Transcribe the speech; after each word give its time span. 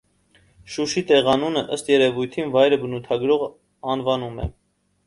Շուշի 0.75 1.03
տեղանուանումը 1.11 1.63
ըստ 1.77 1.93
երեւոյթին 1.93 2.51
վայրը 2.57 2.83
բնութագրող 2.87 3.47
անուանում 3.95 4.43
է։ 4.49 4.53